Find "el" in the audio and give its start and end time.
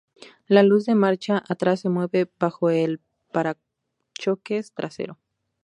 2.71-3.01